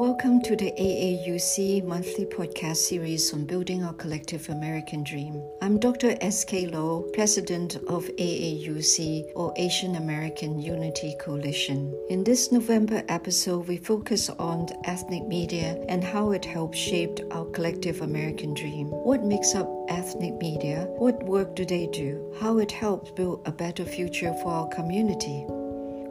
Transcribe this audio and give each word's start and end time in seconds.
Welcome 0.00 0.40
to 0.44 0.56
the 0.56 0.72
AAUC 0.72 1.84
monthly 1.84 2.24
podcast 2.24 2.78
series 2.78 3.34
on 3.34 3.44
building 3.44 3.84
our 3.84 3.92
collective 3.92 4.48
American 4.48 5.04
dream. 5.04 5.42
I'm 5.60 5.78
Dr. 5.78 6.16
S.K. 6.22 6.68
Low, 6.68 7.02
president 7.12 7.76
of 7.86 8.06
AAUC 8.06 9.32
or 9.36 9.52
Asian 9.58 9.96
American 9.96 10.58
Unity 10.58 11.14
Coalition. 11.20 11.94
In 12.08 12.24
this 12.24 12.50
November 12.50 13.02
episode, 13.08 13.68
we 13.68 13.76
focus 13.76 14.30
on 14.30 14.68
ethnic 14.86 15.26
media 15.26 15.78
and 15.86 16.02
how 16.02 16.30
it 16.30 16.46
helps 16.46 16.78
shape 16.78 17.20
our 17.30 17.44
collective 17.50 18.00
American 18.00 18.54
dream. 18.54 18.86
What 18.86 19.22
makes 19.24 19.54
up 19.54 19.68
ethnic 19.90 20.32
media? 20.36 20.86
What 20.96 21.22
work 21.24 21.54
do 21.54 21.66
they 21.66 21.88
do? 21.88 22.34
How 22.40 22.56
it 22.56 22.72
helps 22.72 23.10
build 23.10 23.42
a 23.44 23.52
better 23.52 23.84
future 23.84 24.32
for 24.42 24.50
our 24.50 24.68
community? 24.68 25.44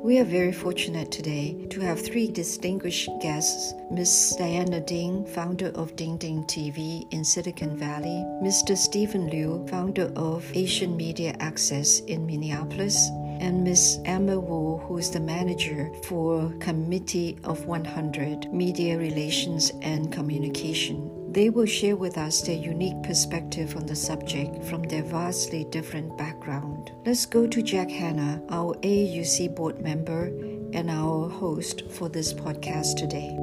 We 0.01 0.17
are 0.19 0.23
very 0.23 0.53
fortunate 0.53 1.11
today 1.11 1.67
to 1.71 1.81
have 1.81 1.99
three 1.99 2.31
distinguished 2.31 3.09
guests 3.21 3.73
Ms. 3.91 4.37
Diana 4.39 4.79
Ding, 4.79 5.25
founder 5.25 5.73
of 5.75 5.97
Ding 5.97 6.15
Ding 6.15 6.45
TV 6.45 7.05
in 7.11 7.25
Silicon 7.25 7.75
Valley, 7.75 8.23
Mr. 8.41 8.77
Stephen 8.77 9.29
Liu, 9.29 9.67
founder 9.67 10.09
of 10.15 10.49
Asian 10.55 10.95
Media 10.95 11.35
Access 11.41 11.99
in 11.99 12.25
Minneapolis, 12.25 13.09
and 13.41 13.65
Ms. 13.65 13.99
Emma 14.05 14.39
Wu, 14.39 14.77
who 14.77 14.97
is 14.97 15.11
the 15.11 15.19
manager 15.19 15.91
for 16.05 16.49
Committee 16.59 17.37
of 17.43 17.65
100 17.65 18.53
Media 18.53 18.97
Relations 18.97 19.73
and 19.81 20.13
Communication. 20.13 21.18
They 21.31 21.51
will 21.51 21.67
share 21.67 21.95
with 21.95 22.17
us 22.17 22.41
their 22.41 22.57
unique 22.57 23.03
perspective 23.03 23.75
on 23.75 23.85
the 23.85 23.95
subject 23.95 24.63
from 24.65 24.81
their 24.83 25.03
vastly 25.03 25.63
different 25.65 26.17
background. 26.17 26.91
Let's 27.05 27.27
go 27.27 27.45
to 27.45 27.61
Jack 27.61 27.91
Hanna, 27.91 28.41
our 28.49 28.73
AUC 28.77 29.55
board 29.55 29.79
member 29.79 30.25
and 30.73 30.89
our 30.89 31.29
host 31.29 31.83
for 31.91 32.09
this 32.09 32.33
podcast 32.33 32.97
today. 32.97 33.37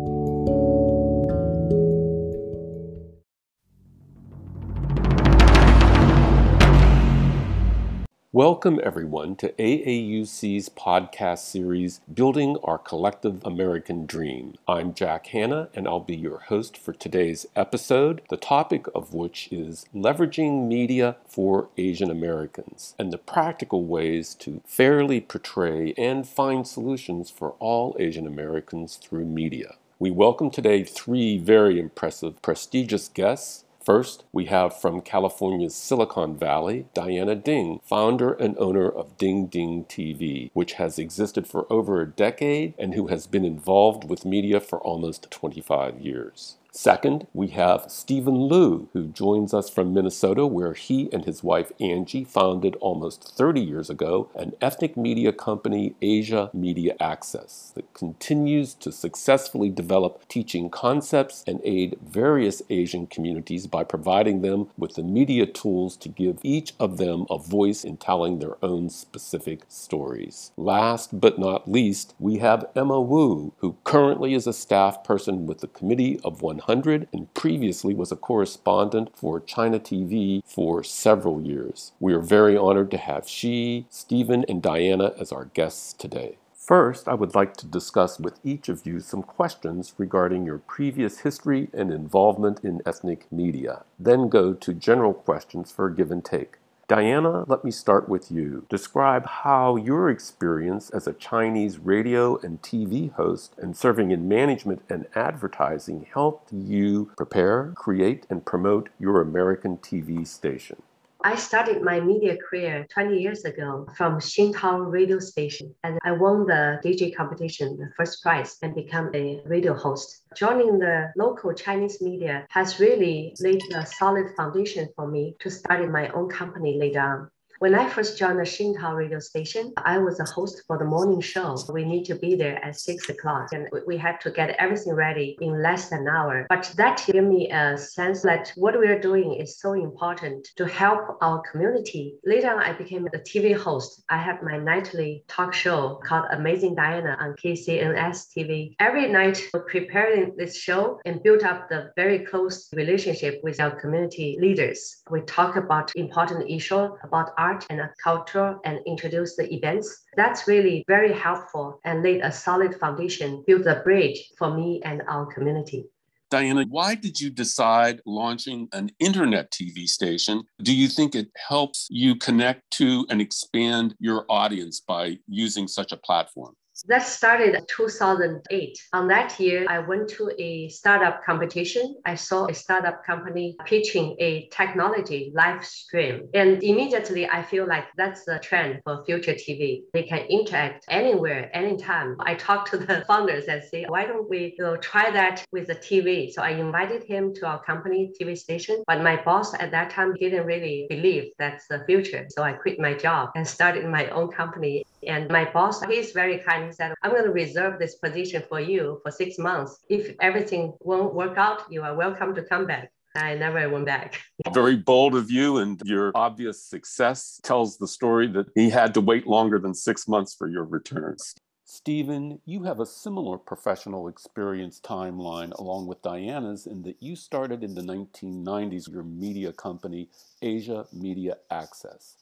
Welcome, 8.36 8.80
everyone, 8.82 9.36
to 9.36 9.48
AAUC's 9.52 10.68
podcast 10.68 11.38
series, 11.38 12.02
Building 12.12 12.58
Our 12.62 12.76
Collective 12.76 13.42
American 13.46 14.04
Dream. 14.04 14.56
I'm 14.68 14.92
Jack 14.92 15.28
Hanna, 15.28 15.70
and 15.72 15.88
I'll 15.88 16.00
be 16.00 16.16
your 16.16 16.40
host 16.40 16.76
for 16.76 16.92
today's 16.92 17.46
episode, 17.56 18.20
the 18.28 18.36
topic 18.36 18.88
of 18.94 19.14
which 19.14 19.48
is 19.50 19.86
leveraging 19.94 20.68
media 20.68 21.16
for 21.26 21.70
Asian 21.78 22.10
Americans 22.10 22.94
and 22.98 23.10
the 23.10 23.16
practical 23.16 23.86
ways 23.86 24.34
to 24.34 24.60
fairly 24.66 25.22
portray 25.22 25.94
and 25.96 26.28
find 26.28 26.68
solutions 26.68 27.30
for 27.30 27.52
all 27.52 27.96
Asian 27.98 28.26
Americans 28.26 28.96
through 28.96 29.24
media. 29.24 29.76
We 29.98 30.10
welcome 30.10 30.50
today 30.50 30.84
three 30.84 31.38
very 31.38 31.80
impressive, 31.80 32.42
prestigious 32.42 33.08
guests 33.08 33.64
First, 33.86 34.24
we 34.32 34.46
have 34.46 34.76
from 34.76 35.00
California's 35.00 35.76
Silicon 35.76 36.36
Valley, 36.36 36.86
Diana 36.92 37.36
Ding, 37.36 37.78
founder 37.84 38.32
and 38.32 38.58
owner 38.58 38.88
of 38.88 39.16
Ding 39.16 39.46
Ding 39.46 39.84
TV, 39.84 40.50
which 40.54 40.72
has 40.72 40.98
existed 40.98 41.46
for 41.46 41.72
over 41.72 42.00
a 42.00 42.10
decade 42.10 42.74
and 42.80 42.94
who 42.94 43.06
has 43.06 43.28
been 43.28 43.44
involved 43.44 44.10
with 44.10 44.24
media 44.24 44.58
for 44.58 44.80
almost 44.80 45.30
25 45.30 46.00
years. 46.00 46.56
Second, 46.76 47.26
we 47.32 47.48
have 47.48 47.86
Stephen 47.88 48.48
Liu, 48.48 48.90
who 48.92 49.06
joins 49.06 49.54
us 49.54 49.70
from 49.70 49.94
Minnesota, 49.94 50.46
where 50.46 50.74
he 50.74 51.10
and 51.10 51.24
his 51.24 51.42
wife 51.42 51.72
Angie 51.80 52.22
founded 52.22 52.76
almost 52.82 53.34
30 53.34 53.62
years 53.62 53.88
ago 53.88 54.28
an 54.34 54.52
ethnic 54.60 54.94
media 54.94 55.32
company, 55.32 55.94
Asian 56.02 56.50
Media 56.52 56.94
Access, 57.00 57.72
that 57.76 57.94
continues 57.94 58.74
to 58.74 58.92
successfully 58.92 59.70
develop 59.70 60.28
teaching 60.28 60.68
concepts 60.68 61.42
and 61.46 61.62
aid 61.64 61.96
various 62.06 62.60
Asian 62.68 63.06
communities 63.06 63.66
by 63.66 63.82
providing 63.82 64.42
them 64.42 64.68
with 64.76 64.96
the 64.96 65.02
media 65.02 65.46
tools 65.46 65.96
to 65.96 66.10
give 66.10 66.40
each 66.42 66.74
of 66.78 66.98
them 66.98 67.24
a 67.30 67.38
voice 67.38 67.84
in 67.84 67.96
telling 67.96 68.38
their 68.38 68.62
own 68.62 68.90
specific 68.90 69.62
stories. 69.70 70.52
Last 70.58 71.18
but 71.18 71.38
not 71.38 71.72
least, 71.72 72.14
we 72.18 72.36
have 72.36 72.68
Emma 72.76 73.00
Wu, 73.00 73.54
who 73.60 73.78
currently 73.84 74.34
is 74.34 74.46
a 74.46 74.52
staff 74.52 75.02
person 75.04 75.46
with 75.46 75.60
the 75.60 75.68
Committee 75.68 76.20
of 76.22 76.42
100 76.42 76.65
100 76.66 77.06
and 77.12 77.32
previously 77.32 77.94
was 77.94 78.10
a 78.10 78.16
correspondent 78.16 79.16
for 79.16 79.38
China 79.40 79.78
TV 79.78 80.42
for 80.44 80.82
several 80.82 81.40
years. 81.40 81.92
We 82.00 82.12
are 82.12 82.20
very 82.20 82.56
honored 82.56 82.90
to 82.90 82.96
have 82.96 83.28
she, 83.28 83.86
Stephen, 83.88 84.44
and 84.48 84.60
Diana 84.60 85.12
as 85.16 85.30
our 85.30 85.44
guests 85.44 85.92
today. 85.92 86.38
First, 86.52 87.06
I 87.06 87.14
would 87.14 87.36
like 87.36 87.56
to 87.58 87.66
discuss 87.66 88.18
with 88.18 88.40
each 88.42 88.68
of 88.68 88.84
you 88.84 88.98
some 88.98 89.22
questions 89.22 89.94
regarding 89.96 90.44
your 90.44 90.58
previous 90.58 91.20
history 91.20 91.68
and 91.72 91.92
involvement 91.92 92.64
in 92.64 92.82
ethnic 92.84 93.30
media, 93.30 93.84
then 94.00 94.28
go 94.28 94.52
to 94.52 94.74
general 94.74 95.14
questions 95.14 95.70
for 95.70 95.88
give 95.88 96.10
and 96.10 96.24
take. 96.24 96.55
Diana, 96.88 97.44
let 97.48 97.64
me 97.64 97.72
start 97.72 98.08
with 98.08 98.30
you. 98.30 98.64
Describe 98.68 99.26
how 99.26 99.74
your 99.74 100.08
experience 100.08 100.88
as 100.90 101.08
a 101.08 101.12
Chinese 101.14 101.80
radio 101.80 102.36
and 102.38 102.62
TV 102.62 103.12
host 103.14 103.56
and 103.58 103.76
serving 103.76 104.12
in 104.12 104.28
management 104.28 104.82
and 104.88 105.06
advertising 105.16 106.06
helped 106.14 106.52
you 106.52 107.10
prepare, 107.16 107.72
create, 107.74 108.24
and 108.30 108.46
promote 108.46 108.88
your 109.00 109.20
American 109.20 109.78
TV 109.78 110.24
station. 110.24 110.80
I 111.26 111.34
started 111.34 111.82
my 111.82 111.98
media 111.98 112.36
career 112.36 112.86
20 112.88 113.18
years 113.18 113.44
ago 113.44 113.84
from 113.96 114.20
Sing 114.20 114.52
Tao 114.54 114.78
radio 114.78 115.18
station, 115.18 115.74
and 115.82 115.98
I 116.04 116.12
won 116.12 116.46
the 116.46 116.78
DJ 116.84 117.16
competition, 117.16 117.76
the 117.78 117.90
first 117.96 118.22
prize, 118.22 118.56
and 118.62 118.76
become 118.76 119.10
a 119.12 119.42
radio 119.44 119.74
host. 119.74 120.22
Joining 120.36 120.78
the 120.78 121.10
local 121.16 121.52
Chinese 121.52 122.00
media 122.00 122.46
has 122.50 122.78
really 122.78 123.34
laid 123.40 123.60
a 123.74 123.84
solid 123.84 124.36
foundation 124.36 124.88
for 124.94 125.08
me 125.08 125.34
to 125.40 125.50
start 125.50 125.90
my 125.90 126.10
own 126.10 126.28
company 126.28 126.78
later 126.78 127.00
on. 127.00 127.28
When 127.58 127.74
I 127.74 127.88
first 127.88 128.18
joined 128.18 128.38
the 128.38 128.44
Sing 128.44 128.74
Tao 128.74 128.94
radio 128.94 129.18
station, 129.18 129.72
I 129.78 129.96
was 129.96 130.20
a 130.20 130.24
host 130.24 130.62
for 130.66 130.76
the 130.76 130.84
morning 130.84 131.22
show. 131.22 131.56
We 131.72 131.84
need 131.84 132.04
to 132.04 132.14
be 132.14 132.34
there 132.34 132.62
at 132.62 132.78
six 132.78 133.08
o'clock 133.08 133.48
and 133.52 133.66
we 133.86 133.96
had 133.96 134.20
to 134.22 134.30
get 134.30 134.50
everything 134.58 134.92
ready 134.92 135.38
in 135.40 135.62
less 135.62 135.88
than 135.88 136.00
an 136.00 136.08
hour. 136.08 136.46
But 136.50 136.74
that 136.76 137.02
gave 137.06 137.22
me 137.22 137.50
a 137.50 137.78
sense 137.78 138.20
that 138.22 138.52
what 138.56 138.78
we 138.78 138.86
are 138.88 138.98
doing 138.98 139.36
is 139.36 139.58
so 139.58 139.72
important 139.72 140.48
to 140.56 140.66
help 140.66 141.16
our 141.22 141.40
community. 141.50 142.16
Later 142.26 142.50
on, 142.50 142.58
I 142.58 142.74
became 142.74 143.06
a 143.06 143.18
TV 143.18 143.56
host. 143.56 144.02
I 144.10 144.18
have 144.18 144.42
my 144.42 144.58
nightly 144.58 145.24
talk 145.26 145.54
show 145.54 145.98
called 146.04 146.26
Amazing 146.32 146.74
Diana 146.74 147.16
on 147.20 147.36
KCNS 147.42 148.36
TV. 148.36 148.74
Every 148.80 149.08
night, 149.08 149.40
we're 149.54 149.64
preparing 149.64 150.36
this 150.36 150.58
show 150.58 151.00
and 151.06 151.22
built 151.22 151.42
up 151.42 151.70
the 151.70 151.90
very 151.96 152.18
close 152.18 152.68
relationship 152.74 153.40
with 153.42 153.60
our 153.60 153.80
community 153.80 154.36
leaders. 154.38 154.96
We 155.10 155.22
talk 155.22 155.56
about 155.56 155.92
important 155.96 156.50
issues 156.50 156.90
about 157.02 157.30
art 157.46 157.66
and 157.70 157.80
a 157.80 157.90
culture 158.02 158.58
and 158.64 158.80
introduce 158.86 159.36
the 159.36 159.46
events. 159.54 159.86
That's 160.16 160.48
really 160.48 160.84
very 160.86 161.12
helpful 161.12 161.80
and 161.84 162.02
laid 162.02 162.20
a 162.22 162.32
solid 162.32 162.74
foundation, 162.74 163.44
built 163.46 163.66
a 163.66 163.76
bridge 163.84 164.18
for 164.38 164.48
me 164.58 164.80
and 164.84 165.02
our 165.08 165.26
community. 165.26 165.86
Diana, 166.28 166.64
why 166.68 166.96
did 166.96 167.20
you 167.20 167.30
decide 167.30 168.00
launching 168.04 168.68
an 168.72 168.90
internet 168.98 169.52
TV 169.52 169.86
station? 169.86 170.42
Do 170.60 170.74
you 170.74 170.88
think 170.88 171.14
it 171.14 171.28
helps 171.48 171.86
you 171.88 172.16
connect 172.16 172.68
to 172.72 173.06
and 173.10 173.20
expand 173.20 173.94
your 174.00 174.26
audience 174.28 174.80
by 174.80 175.18
using 175.28 175.68
such 175.68 175.92
a 175.92 175.96
platform? 175.96 176.54
That 176.84 177.06
started 177.06 177.64
2008. 177.68 178.78
On 178.92 179.08
that 179.08 179.40
year, 179.40 179.66
I 179.68 179.78
went 179.78 180.08
to 180.10 180.30
a 180.38 180.68
startup 180.68 181.24
competition. 181.24 181.96
I 182.04 182.14
saw 182.14 182.46
a 182.46 182.54
startup 182.54 183.04
company 183.04 183.56
pitching 183.64 184.14
a 184.18 184.48
technology 184.52 185.32
live 185.34 185.64
stream. 185.64 186.28
And 186.34 186.62
immediately 186.62 187.26
I 187.26 187.42
feel 187.42 187.66
like 187.66 187.84
that's 187.96 188.24
the 188.24 188.38
trend 188.40 188.80
for 188.84 189.04
future 189.06 189.32
TV. 189.32 189.82
They 189.94 190.02
can 190.02 190.26
interact 190.28 190.84
anywhere, 190.88 191.50
anytime. 191.56 192.16
I 192.20 192.34
talked 192.34 192.70
to 192.72 192.78
the 192.78 193.04
founders 193.08 193.46
and 193.46 193.62
say, 193.64 193.86
why 193.88 194.04
don't 194.04 194.28
we 194.28 194.54
you 194.58 194.64
know, 194.64 194.76
try 194.76 195.10
that 195.10 195.44
with 195.52 195.68
the 195.68 195.76
TV? 195.76 196.30
So 196.30 196.42
I 196.42 196.50
invited 196.50 197.04
him 197.04 197.32
to 197.36 197.46
our 197.46 197.62
company 197.64 198.12
TV 198.20 198.36
station. 198.36 198.82
But 198.86 199.02
my 199.02 199.16
boss 199.22 199.54
at 199.54 199.70
that 199.70 199.90
time 199.90 200.14
didn't 200.14 200.46
really 200.46 200.86
believe 200.90 201.32
that's 201.38 201.66
the 201.68 201.84
future. 201.86 202.26
So 202.28 202.42
I 202.42 202.52
quit 202.52 202.78
my 202.78 202.94
job 202.94 203.30
and 203.34 203.46
started 203.46 203.86
my 203.86 204.08
own 204.10 204.30
company. 204.30 204.84
And 205.06 205.28
my 205.30 205.44
boss, 205.52 205.82
he's 205.84 206.10
very 206.10 206.38
kind. 206.38 206.66
He 206.66 206.72
said, 206.72 206.92
I'm 207.02 207.12
going 207.12 207.24
to 207.24 207.30
reserve 207.30 207.78
this 207.78 207.94
position 207.94 208.42
for 208.48 208.60
you 208.60 209.00
for 209.02 209.12
six 209.12 209.38
months. 209.38 209.78
If 209.88 210.16
everything 210.20 210.74
won't 210.80 211.14
work 211.14 211.38
out, 211.38 211.62
you 211.70 211.82
are 211.82 211.94
welcome 211.94 212.34
to 212.34 212.42
come 212.42 212.66
back. 212.66 212.90
I 213.14 213.34
never 213.34 213.68
went 213.70 213.86
back. 213.86 214.20
Very 214.52 214.76
bold 214.76 215.14
of 215.14 215.30
you, 215.30 215.58
and 215.58 215.80
your 215.84 216.12
obvious 216.14 216.62
success 216.62 217.40
tells 217.42 217.78
the 217.78 217.88
story 217.88 218.26
that 218.28 218.46
he 218.54 218.68
had 218.68 218.92
to 218.94 219.00
wait 219.00 219.26
longer 219.26 219.58
than 219.58 219.74
six 219.74 220.06
months 220.06 220.34
for 220.34 220.48
your 220.48 220.64
return. 220.64 221.16
Stephen, 221.64 222.40
you 222.44 222.62
have 222.62 222.78
a 222.78 222.86
similar 222.86 223.38
professional 223.38 224.06
experience 224.06 224.80
timeline 224.80 225.52
along 225.58 225.86
with 225.86 226.00
Diana's 226.02 226.66
in 226.66 226.82
that 226.82 227.02
you 227.02 227.16
started 227.16 227.64
in 227.64 227.74
the 227.74 227.80
1990s 227.80 228.88
your 228.88 229.02
media 229.02 229.52
company, 229.52 230.08
Asian 230.42 230.84
Media 230.92 231.36
Access. 231.50 232.18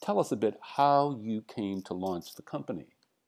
Tell 0.00 0.18
us 0.18 0.32
a 0.32 0.36
bit 0.36 0.58
how 0.62 1.18
you 1.20 1.42
came 1.42 1.82
to 1.82 1.94
launch 1.94 2.34
the 2.34 2.42
company. 2.42 2.86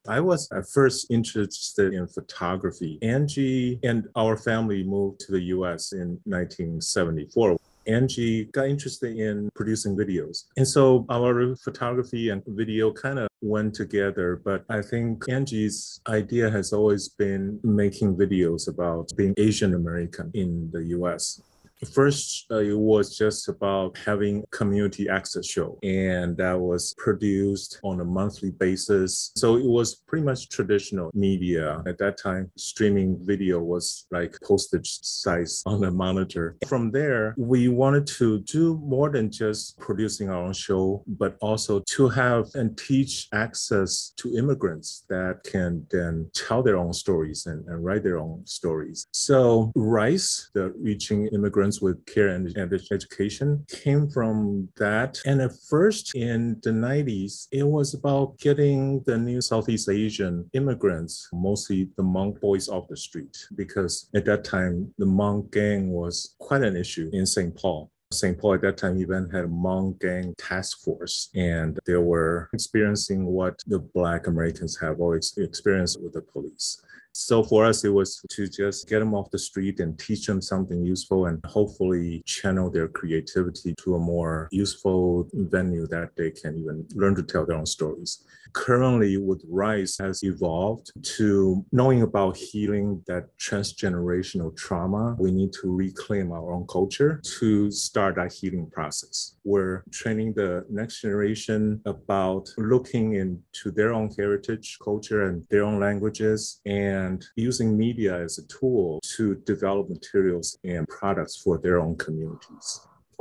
I 0.09 0.21
was 0.21 0.51
at 0.51 0.69
first 0.69 1.11
interested 1.11 1.93
in 1.93 2.07
photography. 2.07 2.99
Angie 3.03 3.79
and 3.83 4.09
our 4.17 4.37
family 4.37 4.83
moved 4.83 5.21
to 5.21 5.33
the 5.33 5.43
US 5.57 5.93
in 5.93 6.19
1974. 6.25 7.59
Angie 7.87 8.45
got 8.47 8.69
interested 8.69 9.17
in 9.17 9.51
producing 9.55 9.97
videos. 9.97 10.45
And 10.57 10.67
so 10.67 11.05
our 11.11 11.57
photography 11.57 12.31
and 12.31 12.43
video 12.47 12.93
kind 12.93 13.19
of 13.19 13.29
went 13.43 13.75
together. 13.75 14.41
But 14.43 14.65
I 14.69 14.81
think 14.81 15.25
Angie's 15.29 16.01
idea 16.07 16.51
has 16.51 16.73
always 16.73 17.09
been 17.09 17.59
making 17.63 18.17
videos 18.17 18.69
about 18.69 19.11
being 19.17 19.35
Asian 19.37 19.75
American 19.75 20.31
in 20.35 20.71
the 20.73 20.85
US. 20.99 21.43
First, 21.87 22.47
uh, 22.51 22.59
it 22.59 22.79
was 22.79 23.17
just 23.17 23.49
about 23.49 23.97
having 24.05 24.45
community 24.51 25.09
access 25.09 25.47
show, 25.47 25.79
and 25.83 26.37
that 26.37 26.59
was 26.59 26.95
produced 26.99 27.81
on 27.83 28.01
a 28.01 28.05
monthly 28.05 28.51
basis. 28.51 29.33
So 29.37 29.57
it 29.57 29.65
was 29.67 29.95
pretty 29.95 30.25
much 30.25 30.51
traditional 30.51 31.11
media 31.15 31.83
at 31.87 31.97
that 31.99 32.19
time. 32.19 32.51
Streaming 32.57 33.19
video 33.23 33.61
was 33.61 34.07
like 34.11 34.37
postage 34.43 34.99
size 35.03 35.63
on 35.65 35.83
a 35.85 35.91
monitor. 35.91 36.57
From 36.67 36.91
there, 36.91 37.35
we 37.39 37.69
wanted 37.69 38.07
to 38.19 38.41
do 38.41 38.79
more 38.85 39.09
than 39.09 39.31
just 39.31 39.79
producing 39.79 40.29
our 40.29 40.43
own 40.43 40.53
show, 40.53 41.03
but 41.07 41.37
also 41.41 41.81
to 41.87 42.09
have 42.09 42.47
and 42.55 42.77
teach 42.77 43.29
access 43.33 44.13
to 44.17 44.37
immigrants 44.37 45.05
that 45.09 45.43
can 45.45 45.87
then 45.91 46.31
tell 46.35 46.63
their 46.63 46.77
own 46.77 46.93
stories 46.93 47.47
and, 47.47 47.67
and 47.69 47.85
write 47.85 48.03
their 48.03 48.19
own 48.19 48.43
stories. 48.45 49.07
So 49.13 49.73
Rice, 49.75 50.51
the 50.53 50.75
reaching 50.79 51.27
immigrants 51.29 51.70
with 51.81 52.05
care 52.07 52.29
and, 52.29 52.57
and 52.57 52.73
education 52.91 53.65
came 53.69 54.09
from 54.09 54.69
that. 54.77 55.21
And 55.27 55.41
at 55.41 55.53
first 55.69 56.15
in 56.15 56.59
the 56.63 56.71
90s, 56.71 57.49
it 57.53 57.67
was 57.67 57.95
about 57.95 58.39
getting 58.39 59.03
the 59.05 59.19
new 59.19 59.41
Southeast 59.41 59.89
Asian 59.89 60.49
immigrants, 60.55 61.29
mostly 61.33 61.91
the 61.97 62.03
Hmong 62.03 62.41
boys 62.41 62.69
off 62.69 62.89
the 62.89 62.97
street, 62.97 63.37
because 63.55 64.09
at 64.15 64.25
that 64.25 64.45
time, 64.45 64.93
the 64.99 65.07
Hmong 65.07 65.51
gang 65.51 65.91
was 65.91 66.35
quite 66.39 66.63
an 66.63 66.77
issue 66.77 67.11
in 67.13 67.27
St. 67.27 67.55
Paul. 67.55 67.91
St. 68.13 68.37
Paul 68.37 68.55
at 68.55 68.63
that 68.63 68.77
time 68.77 68.99
even 68.99 69.31
had 69.31 69.45
a 69.45 69.49
Hmong 69.49 70.01
gang 70.01 70.35
task 70.37 70.83
force, 70.83 71.31
and 71.37 71.79
they 71.87 71.97
were 71.97 72.49
experiencing 72.53 73.27
what 73.27 73.63
the 73.69 73.79
Black 73.79 74.27
Americans 74.27 74.77
have 74.81 75.01
always 75.01 75.33
experienced 75.37 76.03
with 76.03 76.15
the 76.15 76.23
police. 76.23 76.83
So 77.13 77.43
for 77.43 77.65
us, 77.67 77.85
it 77.85 77.89
was 77.89 78.23
to 78.31 78.49
just 78.49 78.89
get 78.89 79.01
them 79.01 79.15
off 79.15 79.31
the 79.31 79.39
street 79.39 79.81
and 79.81 79.99
teach 79.99 80.27
them 80.27 80.41
something 80.41 80.85
useful 80.85 81.27
and 81.27 81.45
hopefully 81.45 82.23
channel 82.25 82.71
their 82.71 82.89
creativity 82.89 83.75
to 83.83 83.97
a 83.97 83.99
more 83.99 84.49
useful 84.53 85.29
venue 85.33 85.87
that 85.89 86.11
they 86.17 86.31
can 86.31 86.57
even 86.57 86.87
learn 86.95 87.15
to 87.17 87.23
tell 87.23 87.45
their 87.45 87.57
own 87.57 87.67
stories. 87.67 88.25
Currently, 88.53 89.17
with 89.17 89.43
Rice 89.49 89.99
has 89.99 90.23
evolved 90.23 90.93
to 91.17 91.65
knowing 91.73 92.03
about 92.03 92.37
healing 92.37 93.03
that 93.07 93.27
transgenerational 93.39 94.57
trauma. 94.57 95.17
We 95.19 95.31
need 95.31 95.53
to 95.61 95.75
reclaim 95.75 96.33
our 96.33 96.53
own 96.53 96.67
culture 96.67 97.21
to 97.39 97.71
start 97.71 98.17
that 98.17 98.33
healing 98.33 98.71
process. 98.71 99.37
We're 99.45 99.83
training 99.91 100.35
the 100.35 100.65
next 100.69 101.01
generation 101.01 101.81
about 101.87 102.49
looking 102.57 103.15
into 103.15 103.71
their 103.71 103.93
own 103.93 104.11
heritage, 104.17 104.79
culture, 104.83 105.29
and 105.29 105.45
their 105.51 105.65
own 105.65 105.81
languages 105.81 106.61
and 106.67 107.25
using 107.37 107.77
media 107.77 108.23
as 108.23 108.39
a 108.39 108.47
tool 108.47 109.01
to 109.17 109.37
develop 109.47 109.89
materials 109.89 110.59
and 110.65 110.87
products 110.89 111.37
for 111.37 111.59
their 111.59 111.81
own 111.81 111.97
communities. 111.97 112.81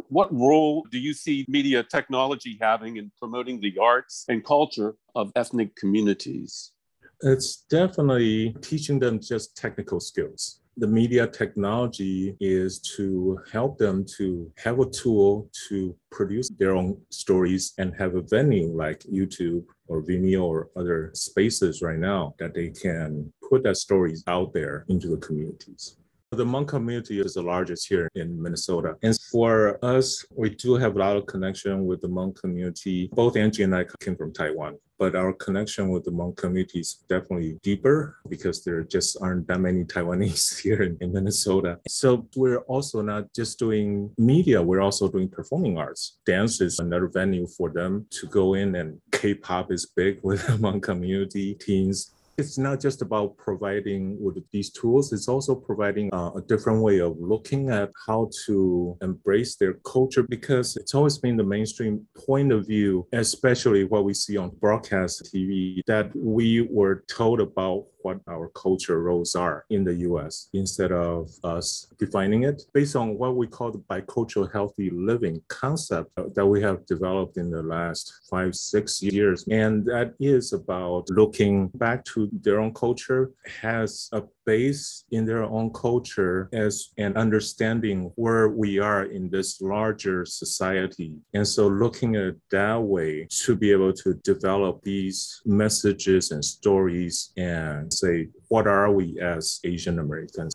What 0.09 0.33
role 0.33 0.87
do 0.91 0.97
you 0.97 1.13
see 1.13 1.45
media 1.47 1.83
technology 1.83 2.57
having 2.59 2.97
in 2.97 3.11
promoting 3.19 3.61
the 3.61 3.77
arts 3.79 4.25
and 4.27 4.43
culture 4.43 4.95
of 5.13 5.31
ethnic 5.35 5.75
communities? 5.75 6.71
It's 7.21 7.57
definitely 7.69 8.55
teaching 8.61 8.97
them 8.97 9.19
just 9.21 9.55
technical 9.55 9.99
skills. 9.99 10.61
The 10.77 10.87
media 10.87 11.27
technology 11.27 12.35
is 12.39 12.79
to 12.97 13.39
help 13.51 13.77
them 13.77 14.03
to 14.17 14.51
have 14.57 14.79
a 14.79 14.89
tool 14.89 15.51
to 15.67 15.95
produce 16.09 16.49
their 16.57 16.75
own 16.75 16.99
stories 17.11 17.73
and 17.77 17.93
have 17.99 18.15
a 18.15 18.21
venue 18.21 18.75
like 18.75 19.01
YouTube 19.01 19.65
or 19.87 20.01
Vimeo 20.01 20.43
or 20.43 20.69
other 20.75 21.11
spaces 21.13 21.83
right 21.83 21.99
now 21.99 22.33
that 22.39 22.55
they 22.55 22.69
can 22.69 23.31
put 23.47 23.61
their 23.61 23.75
stories 23.75 24.23
out 24.25 24.53
there 24.53 24.85
into 24.89 25.09
the 25.09 25.17
communities. 25.17 25.98
The 26.31 26.45
Hmong 26.45 26.67
community 26.67 27.19
is 27.19 27.33
the 27.33 27.41
largest 27.41 27.87
here 27.87 28.07
in 28.13 28.39
Minnesota. 28.39 28.95
And 29.01 29.19
for 29.31 29.83
us, 29.83 30.23
we 30.29 30.51
do 30.51 30.75
have 30.75 30.95
a 30.95 30.99
lot 30.99 31.17
of 31.17 31.25
connection 31.25 31.87
with 31.87 32.01
the 32.01 32.07
Hmong 32.07 32.39
community. 32.39 33.09
Both 33.11 33.35
Angie 33.35 33.63
and 33.63 33.75
I 33.75 33.85
came 33.99 34.15
from 34.15 34.31
Taiwan, 34.31 34.77
but 34.99 35.15
our 35.15 35.33
connection 35.33 35.89
with 35.89 36.03
the 36.03 36.11
Hmong 36.11 36.37
community 36.37 36.81
is 36.81 37.03
definitely 37.09 37.57
deeper 37.63 38.17
because 38.29 38.63
there 38.63 38.83
just 38.83 39.17
aren't 39.19 39.47
that 39.47 39.59
many 39.59 39.83
Taiwanese 39.85 40.59
here 40.61 40.83
in, 40.83 40.99
in 41.01 41.13
Minnesota. 41.13 41.79
So 41.87 42.27
we're 42.35 42.61
also 42.73 43.01
not 43.01 43.33
just 43.33 43.57
doing 43.57 44.11
media, 44.19 44.61
we're 44.61 44.81
also 44.81 45.09
doing 45.09 45.29
performing 45.29 45.79
arts. 45.79 46.19
Dance 46.27 46.61
is 46.61 46.77
another 46.77 47.07
venue 47.07 47.47
for 47.47 47.71
them 47.71 48.05
to 48.11 48.27
go 48.27 48.53
in 48.53 48.75
and 48.75 49.01
K-pop 49.11 49.71
is 49.71 49.87
big 49.95 50.19
with 50.23 50.45
the 50.45 50.53
Hmong 50.53 50.83
community, 50.83 51.55
teens 51.55 52.11
it's 52.39 52.57
not 52.57 52.79
just 52.79 53.01
about 53.01 53.37
providing 53.37 54.21
with 54.23 54.37
these 54.51 54.71
tools, 54.71 55.13
it's 55.13 55.27
also 55.27 55.53
providing 55.53 56.09
uh, 56.13 56.31
a 56.35 56.41
different 56.41 56.81
way 56.81 56.99
of 56.99 57.15
looking 57.19 57.69
at 57.69 57.91
how 58.07 58.29
to 58.45 58.97
embrace 59.01 59.55
their 59.55 59.73
culture 59.85 60.23
because 60.23 60.75
it's 60.77 60.95
always 60.95 61.17
been 61.17 61.37
the 61.37 61.43
mainstream 61.43 62.05
point 62.15 62.51
of 62.51 62.65
view, 62.65 63.07
especially 63.13 63.83
what 63.83 64.05
we 64.05 64.13
see 64.13 64.37
on 64.37 64.49
broadcast 64.61 65.29
TV, 65.31 65.81
that 65.87 66.09
we 66.15 66.67
were 66.71 67.03
told 67.07 67.39
about 67.41 67.85
what 68.01 68.19
our 68.27 68.49
culture 68.49 69.01
roles 69.01 69.35
are 69.35 69.65
in 69.69 69.83
the 69.83 69.95
US 70.09 70.49
instead 70.53 70.91
of 70.91 71.29
us 71.43 71.87
defining 71.97 72.43
it 72.43 72.63
based 72.73 72.95
on 72.95 73.17
what 73.17 73.35
we 73.35 73.47
call 73.47 73.71
the 73.71 73.79
bicultural 73.79 74.51
healthy 74.51 74.89
living 74.89 75.41
concept 75.47 76.11
that 76.35 76.45
we 76.45 76.61
have 76.61 76.85
developed 76.85 77.37
in 77.37 77.49
the 77.49 77.63
last 77.63 78.13
five, 78.29 78.55
six 78.55 79.01
years. 79.01 79.45
And 79.49 79.85
that 79.85 80.13
is 80.19 80.53
about 80.53 81.09
looking 81.09 81.67
back 81.75 82.05
to 82.05 82.29
their 82.31 82.59
own 82.59 82.73
culture, 82.73 83.31
has 83.61 84.09
a 84.11 84.23
base 84.45 85.03
in 85.11 85.25
their 85.25 85.43
own 85.43 85.71
culture 85.73 86.49
as 86.53 86.89
an 86.97 87.15
understanding 87.15 88.11
where 88.15 88.49
we 88.49 88.79
are 88.79 89.03
in 89.03 89.29
this 89.29 89.61
larger 89.61 90.25
society. 90.25 91.13
And 91.35 91.47
so 91.47 91.67
looking 91.67 92.15
at 92.15 92.35
that 92.49 92.81
way 92.81 93.27
to 93.43 93.55
be 93.55 93.71
able 93.71 93.93
to 93.93 94.15
develop 94.31 94.81
these 94.81 95.41
messages 95.45 96.31
and 96.31 96.43
stories 96.43 97.31
and 97.89 97.93
say, 97.93 98.29
what 98.49 98.67
are 98.67 98.91
we 98.91 99.19
as 99.19 99.59
Asian 99.63 99.97
Americans? 99.97 100.53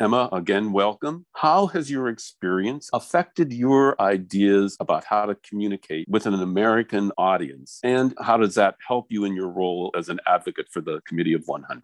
Emma, 0.00 0.28
again, 0.32 0.72
welcome. 0.72 1.26
How 1.34 1.66
has 1.68 1.90
your 1.90 2.08
experience 2.08 2.88
affected 2.92 3.52
your 3.52 4.00
ideas 4.00 4.76
about 4.80 5.04
how 5.04 5.26
to 5.26 5.34
communicate 5.48 6.08
with 6.08 6.24
an 6.26 6.34
American 6.34 7.12
audience? 7.18 7.78
And 7.84 8.14
how 8.20 8.38
does 8.38 8.54
that 8.54 8.76
help 8.88 9.06
you 9.10 9.24
in 9.24 9.36
your 9.36 9.50
role 9.50 9.92
as 9.96 10.08
an 10.08 10.18
advocate 10.26 10.68
for 10.72 10.80
the 10.80 11.00
Committee 11.06 11.34
of 11.34 11.42
100? 11.46 11.82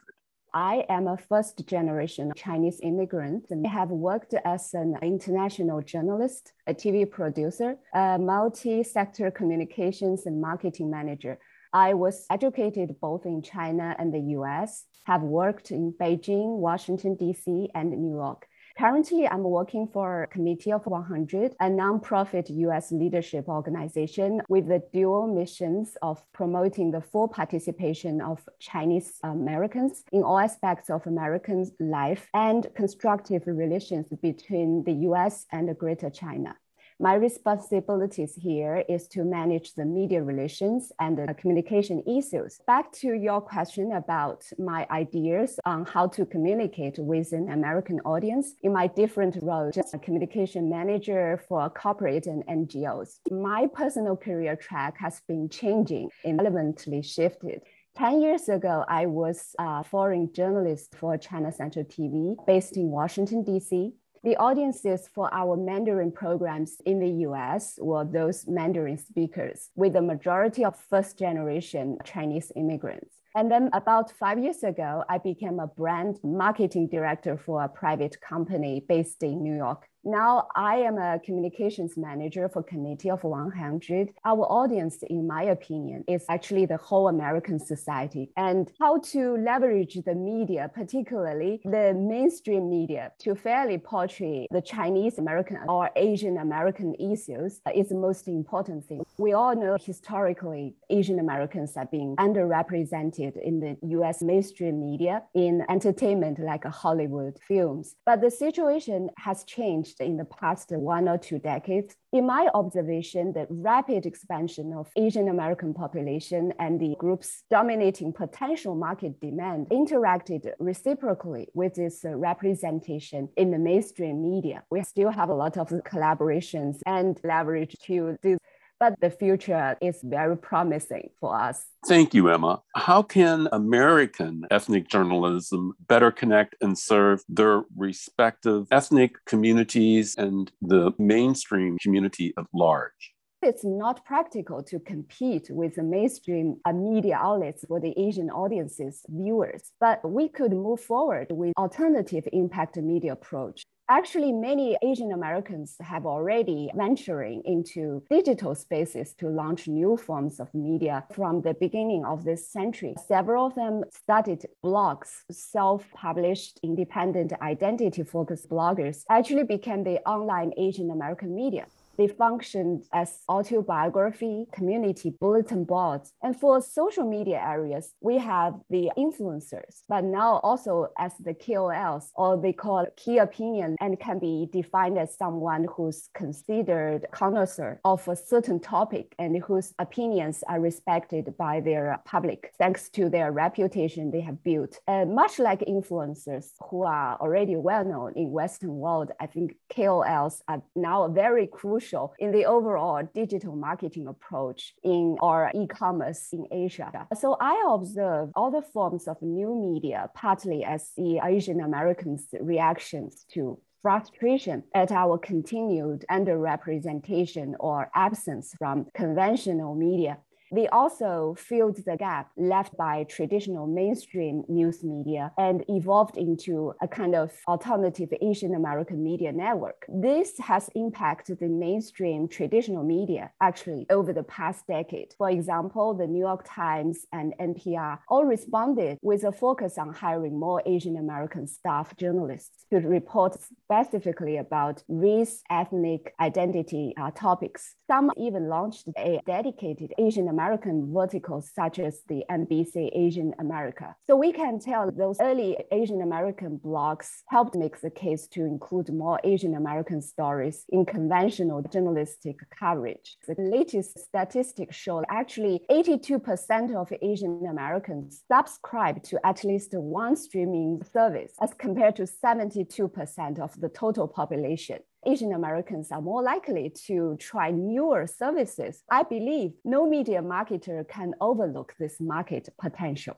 I 0.55 0.87
am 0.89 1.07
a 1.07 1.17
first 1.17 1.67
generation 1.67 2.33
Chinese 2.35 2.81
immigrant 2.83 3.47
and 3.51 3.67
I 3.67 3.71
have 3.71 3.91
worked 3.91 4.35
as 4.45 4.73
an 4.73 4.97
international 5.03 5.83
journalist, 5.83 6.53
a 6.67 6.73
TV 6.73 7.09
producer, 7.09 7.77
a 7.93 8.19
multi 8.19 8.83
sector 8.83 9.31
communications 9.31 10.25
and 10.25 10.41
marketing 10.41 10.91
manager. 10.91 11.39
I 11.73 11.95
was 11.95 12.25
educated 12.31 12.97
both 13.01 13.27
in 13.27 13.43
China 13.43 13.95
and 13.99 14.13
the 14.13 14.37
US, 14.39 14.85
have 15.05 15.23
worked 15.23 15.71
in 15.71 15.93
Beijing, 15.93 16.59
Washington, 16.59 17.15
D.C., 17.15 17.71
and 17.75 17.91
New 17.91 18.15
York. 18.17 18.47
Currently, 18.79 19.27
I'm 19.27 19.43
working 19.43 19.89
for 19.93 20.29
Committee 20.31 20.73
of 20.73 20.87
100, 20.87 21.57
a 21.61 21.65
nonprofit 21.65 22.49
US 22.49 22.93
leadership 22.93 23.49
organization 23.49 24.41
with 24.49 24.69
the 24.69 24.83
dual 24.93 25.27
missions 25.27 25.97
of 26.01 26.23
promoting 26.33 26.93
the 26.93 27.01
full 27.01 27.27
participation 27.27 28.21
of 28.21 28.39
Chinese 28.61 29.19
Americans 29.25 30.05
in 30.13 30.23
all 30.23 30.39
aspects 30.39 30.91
of 30.91 31.07
American 31.09 31.69
life 31.81 32.29
and 32.35 32.69
constructive 32.77 33.43
relations 33.47 34.07
between 34.23 34.85
the 34.85 34.93
US 35.09 35.45
and 35.51 35.77
Greater 35.77 36.09
China. 36.09 36.55
My 37.01 37.15
responsibilities 37.15 38.35
here 38.35 38.83
is 38.89 39.07
to 39.09 39.23
manage 39.23 39.75
the 39.75 39.85
media 39.85 40.21
relations 40.21 40.91
and 40.99 41.17
the 41.17 41.33
communication 41.35 42.03
issues. 42.09 42.59
Back 42.67 42.91
to 42.95 43.13
your 43.13 43.41
question 43.41 43.93
about 43.93 44.43
my 44.59 44.85
ideas 44.91 45.61
on 45.65 45.85
how 45.85 46.09
to 46.09 46.27
communicate 46.27 46.99
with 46.99 47.33
an 47.33 47.51
American 47.51 48.01
audience 48.01 48.55
in 48.65 48.73
my 48.73 48.89
different 48.89 49.39
roles 49.43 49.77
as 49.77 49.95
a 49.95 49.99
communication 49.99 50.69
manager 50.69 51.41
for 51.49 51.71
corporate 51.71 52.27
and 52.27 52.45
NGOs. 52.49 53.21
My 53.31 53.69
personal 53.73 54.17
career 54.17 54.57
track 54.57 54.99
has 54.99 55.23
been 55.29 55.49
changing 55.49 56.11
and 56.25 56.37
relevantly 56.39 57.03
shifted. 57.03 57.63
10 57.99 58.21
years 58.21 58.49
ago, 58.49 58.85
I 58.89 59.07
was 59.07 59.57
a 59.59 59.83
foreign 59.83 60.33
journalist 60.33 60.95
for 60.95 61.17
China 61.17 61.51
Central 61.51 61.85
TV 61.85 62.37
based 62.47 62.77
in 62.77 62.91
Washington, 62.91 63.43
D.C. 63.43 63.93
The 64.25 64.37
audiences 64.37 65.09
for 65.15 65.33
our 65.33 65.57
Mandarin 65.57 66.11
programs 66.11 66.79
in 66.85 66.99
the 66.99 67.27
US 67.29 67.79
were 67.81 68.05
those 68.05 68.49
Mandarin 68.49 68.99
speakers, 68.99 69.71
with 69.77 69.93
the 69.93 70.03
majority 70.03 70.65
of 70.65 70.77
first 70.77 71.17
generation 71.19 71.99
Chinese 72.05 72.51
immigrants. 72.57 73.15
And 73.37 73.49
then 73.49 73.71
about 73.73 74.11
five 74.11 74.39
years 74.39 74.65
ago, 74.65 75.05
I 75.09 75.19
became 75.19 75.61
a 75.61 75.69
brand 75.69 76.19
marketing 76.25 76.89
director 76.89 77.37
for 77.37 77.63
a 77.63 77.69
private 77.69 78.21
company 78.21 78.85
based 78.89 79.23
in 79.23 79.43
New 79.43 79.55
York. 79.55 79.88
Now 80.05 80.47
I 80.55 80.77
am 80.77 80.97
a 80.97 81.19
communications 81.19 81.97
manager 81.97 82.49
for 82.49 82.63
Committee 82.63 83.11
of 83.11 83.25
100. 83.25 84.11
Our 84.25 84.45
audience, 84.45 85.03
in 85.03 85.27
my 85.27 85.43
opinion, 85.43 86.05
is 86.07 86.25
actually 86.29 86.67
the 86.67 86.77
whole 86.77 87.09
American 87.09 87.59
society 87.59 88.31
and 88.37 88.71
how 88.79 89.01
to 89.13 89.37
leverage 89.37 89.99
the 90.07 90.15
media, 90.15 90.71
particularly 90.73 91.61
the 91.65 91.95
mainstream 91.95 92.71
media, 92.71 93.13
to 93.19 93.35
fairly 93.35 93.77
portray 93.79 94.47
the 94.53 94.63
Chinese 94.63 95.19
American 95.19 95.59
or 95.69 95.91
Asian 95.97 96.39
American 96.39 96.95
issues 96.95 97.61
is 97.75 97.89
the 97.89 97.97
most 97.97 98.29
important 98.29 98.85
thing. 98.85 99.05
We 99.19 99.33
all 99.33 99.57
know 99.57 99.77
historically 99.81 100.77
Asian 100.91 101.19
Americans 101.19 101.77
are 101.77 101.87
being 101.87 102.17
underrepresented 102.17 103.37
in 103.43 103.61
the 103.61 103.77
US 103.99 104.23
mainstream 104.23 104.81
media 104.81 105.23
in 105.35 105.65
entertainment 105.69 106.39
like 106.39 106.67
uh, 106.67 106.71
Hollywood 106.71 107.39
films. 107.47 107.95
But 108.07 108.21
the 108.21 108.31
situation 108.31 109.11
has 109.19 109.45
changed 109.45 110.01
in 110.01 110.17
the 110.17 110.25
past 110.25 110.71
one 110.71 111.09
or 111.09 111.19
two 111.19 111.39
decades. 111.39 111.97
In 112.13 112.27
my 112.27 112.49
observation, 112.55 113.33
the 113.33 113.47
rapid 113.51 114.07
expansion 114.07 114.73
of 114.73 114.89
Asian 114.97 115.29
American 115.29 115.75
population 115.75 116.53
and 116.59 116.81
the 116.81 116.97
group's 116.99 117.45
dominating 117.51 118.13
potential 118.13 118.75
market 118.75 119.21
demand 119.21 119.67
interacted 119.71 120.51
reciprocally 120.59 121.49
with 121.55 121.75
this 121.75 122.05
uh, 122.05 122.15
representation 122.17 123.29
in 123.37 123.51
the 123.51 123.59
mainstream 123.59 124.23
media. 124.23 124.63
We 124.71 124.83
still 124.83 125.11
have 125.11 125.29
a 125.29 125.35
lot 125.35 125.57
of 125.59 125.69
collaborations 125.69 126.81
and 126.87 127.21
leverage 127.25 127.77
to 127.87 128.17
do 128.23 128.39
but 128.81 128.95
the 129.01 129.11
future 129.11 129.77
is 129.81 130.01
very 130.03 130.37
promising 130.37 131.11
for 131.21 131.39
us. 131.39 131.65
Thank 131.87 132.15
you, 132.15 132.29
Emma. 132.31 132.63
How 132.77 133.03
can 133.03 133.49
American 133.53 134.45
ethnic 134.51 134.89
journalism 134.89 135.75
better 135.89 136.11
connect 136.11 136.57
and 136.61 136.79
serve 136.79 137.23
their 137.29 137.63
respective 137.77 138.67
ethnic 138.71 139.25
communities 139.27 140.15
and 140.17 140.51
the 140.61 140.93
mainstream 140.99 141.79
community 141.83 142.33
at 142.39 142.47
large? 142.53 143.13
It's 143.41 143.65
not 143.65 144.05
practical 144.05 144.65
to 144.65 144.81
compete 144.81 145.49
with 145.49 145.77
the 145.77 145.85
mainstream 145.85 146.57
uh, 146.65 146.73
media 146.73 147.17
outlets 147.23 147.65
for 147.69 147.79
the 147.79 147.95
Asian 147.97 148.31
audiences, 148.31 149.07
viewers, 149.09 149.71
but 149.79 150.05
we 150.05 150.29
could 150.29 150.51
move 150.51 150.81
forward 150.81 151.29
with 151.31 151.53
alternative 151.57 152.27
impact 152.33 152.77
media 152.79 153.13
approach. 153.13 153.63
Actually, 153.89 154.33
many 154.33 154.77
Asian 154.83 155.13
Americans 155.13 155.77
have 155.81 156.05
already 156.05 156.69
venturing 156.75 157.41
into 157.45 158.03
digital 158.11 158.57
spaces 158.57 159.15
to 159.15 159.29
launch 159.29 159.69
new 159.69 159.97
forms 159.97 160.41
of 160.41 160.53
media 160.53 161.05
from 161.13 161.41
the 161.41 161.55
beginning 161.55 162.05
of 162.05 162.25
this 162.25 162.51
century. 162.51 162.95
Several 163.07 163.47
of 163.47 163.55
them 163.55 163.85
started 163.91 164.47
blogs, 164.65 165.23
self-published, 165.31 166.59
independent, 166.65 167.33
identity-focused 167.41 168.51
bloggers 168.51 169.05
actually 169.09 169.45
became 169.45 169.85
the 169.85 170.01
online 170.01 170.53
Asian 170.57 170.91
American 170.91 171.37
media. 171.37 171.67
They 171.99 172.07
functioned 172.07 172.85
as 172.93 173.25
autobiography, 173.29 174.47
community 174.53 175.11
bulletin 175.21 175.65
boards. 175.65 176.13
And 176.23 176.39
for 176.39 176.63
social 176.63 177.05
media 177.05 177.41
areas, 177.45 177.93
we 178.01 178.19
have 178.19 178.55
the 178.71 178.93
influencers, 178.97 179.83
but 179.89 180.05
now 180.05 180.39
also 180.45 180.93
as 180.97 181.13
the 181.19 181.35
KOLs, 181.35 182.11
or 182.15 182.37
they 182.37 182.53
call 182.53 182.87
key 182.97 183.19
opinion, 183.19 183.75
and 183.81 183.99
can 183.99 184.21
be 184.21 184.49
defined 184.53 184.97
as 184.97 185.17
someone 185.17 185.67
who's 185.75 186.09
considered 186.15 187.09
connoisseur 187.11 187.81
of 187.85 188.07
a 188.07 188.15
certain 188.15 188.61
topic 188.61 189.17
and 189.19 189.43
whose 189.43 189.75
opinions 189.81 190.45
are 190.49 190.61
respected 190.61 191.37
by 191.37 191.59
their 191.59 192.01
public, 192.05 192.53
thanks 192.59 192.89
to 192.91 193.09
their 193.09 193.33
reputation 193.33 194.13
they 194.13 194.21
have 194.21 194.45
built. 194.45 194.79
And 194.87 195.17
much 195.17 195.41
like 195.41 195.61
influencers 195.63 196.53
who 196.71 196.85
are 196.85 197.17
already 197.21 197.57
well 197.57 197.85
known 197.85 198.13
in 198.15 198.31
Western 198.31 198.77
world, 198.77 199.11
I 199.19 199.27
think 199.27 199.57
KOLs 199.69 200.43
are 200.47 200.63
now 200.77 201.09
very 201.09 201.49
crucial 201.49 201.88
crucial 201.89 202.15
in 202.19 202.33
the 202.33 202.45
overall 202.47 203.03
digital 203.15 203.57
marketing 203.57 204.07
approach 204.07 204.75
in 204.83 205.17
our 205.21 205.51
e-commerce 205.55 206.29
in 206.33 206.47
Asia. 206.51 207.07
So 207.19 207.37
I 207.41 207.65
observe 207.69 208.31
all 208.35 208.51
the 208.51 208.63
forms 208.63 209.09
of 209.09 209.21
new 209.23 209.55
media 209.55 210.11
partly 210.15 210.65
as 210.65 210.91
the 210.97 211.21
Asian 211.25 211.61
Americans' 211.61 212.29
reactions 212.41 213.25
to 213.35 213.59
frustration 213.81 214.65
at 214.75 214.91
our 214.91 215.19
continued 215.19 216.05
underrepresentation 216.11 217.55
or 217.61 217.91
absence 217.95 218.53
from 218.59 218.87
conventional 218.93 219.75
media 219.75 220.19
they 220.53 220.69
also 220.69 221.35
filled 221.39 221.77
the 221.85 221.97
gap 221.97 222.31
left 222.37 222.77
by 222.77 223.05
traditional 223.05 223.67
mainstream 223.67 224.45
news 224.49 224.83
media 224.83 225.33
and 225.39 225.65
evolved 225.69 226.17
into 226.17 226.75
a 226.81 226.89
kind 226.89 227.15
of 227.15 227.33
alternative 227.47 228.11
Asian 228.21 228.55
American 228.55 229.03
media 229.03 229.33
network. 229.33 229.85
This 229.89 230.39
has 230.39 230.71
impacted 230.75 231.41
the 231.41 231.49
mainstream 231.49 232.29
traditional 232.29 232.85
media 232.85 233.31
actually 233.43 233.87
over 233.91 234.13
the 234.13 234.23
past 234.23 234.67
decade. 234.67 235.15
For 235.19 235.31
example, 235.31 235.95
the 235.95 236.07
New 236.07 236.21
York 236.21 236.47
Times 236.49 237.07
and 237.13 237.35
NPR 237.41 237.99
all 238.09 238.25
responded 238.25 238.99
with 239.03 239.25
a 239.25 239.33
focus 239.33 239.79
on 239.79 239.93
hiring 239.93 240.39
more 240.39 240.63
Asian 240.67 240.97
American 240.97 241.47
staff 241.47 241.97
journalists 241.97 242.65
to 242.71 242.79
report 242.79 243.37
specifically 243.41 244.37
about 244.37 244.83
race, 244.89 245.43
ethnic 245.51 246.15
identity 246.21 246.95
uh, 247.01 247.11
topics. 247.11 247.75
Some 247.91 248.11
even 248.17 248.49
launched 248.49 248.89
a 248.97 249.21
dedicated 249.27 249.93
Asian 249.99 250.29
American 250.39 250.93
verticals 250.95 251.51
such 251.53 251.81
as 251.81 252.03
the 252.07 252.23
NBC 252.31 252.91
Asian 252.95 253.35
America. 253.41 253.97
So 254.07 254.15
we 254.15 254.31
can 254.33 254.61
tell 254.61 254.89
those 254.89 255.17
early 255.21 255.57
Asian 255.73 256.01
American 256.01 256.61
blogs 256.65 257.09
helped 257.27 257.57
make 257.57 257.81
the 257.81 257.91
case 257.91 258.29
to 258.35 258.43
include 258.45 258.89
more 258.93 259.19
Asian 259.25 259.57
American 259.57 260.01
stories 260.01 260.65
in 260.69 260.87
conventional 260.87 261.61
journalistic 261.63 262.37
coverage. 262.57 263.17
The 263.27 263.35
latest 263.57 263.99
statistics 263.99 264.77
show 264.77 265.03
actually 265.11 265.63
82% 265.71 266.77
of 266.77 266.93
Asian 267.03 267.45
Americans 267.55 268.23
subscribe 268.31 269.03
to 269.09 269.19
at 269.27 269.43
least 269.43 269.75
one 269.75 270.15
streaming 270.15 270.83
service 270.93 271.33
as 271.43 271.53
compared 271.55 271.97
to 271.97 272.05
72% 272.05 273.41
of 273.41 273.61
the 273.61 273.71
total 273.71 274.07
population. 274.07 274.79
Asian 275.09 275.33
Americans 275.33 275.91
are 275.91 276.03
more 276.03 276.23
likely 276.23 276.71
to 276.87 277.17
try 277.19 277.51
newer 277.51 278.07
services. 278.07 278.83
I 278.91 279.05
believe 279.05 279.53
no 279.65 279.89
media 279.89 280.21
marketer 280.21 280.87
can 280.87 281.15
overlook 281.21 281.75
this 281.79 281.99
market 281.99 282.51
potential. 282.61 283.17